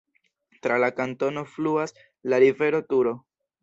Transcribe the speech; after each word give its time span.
Tra 0.67 0.79
la 0.85 0.89
kantono 1.01 1.45
fluas 1.53 1.97
la 2.35 2.43
rivero 2.49 2.85
Turo. 2.93 3.19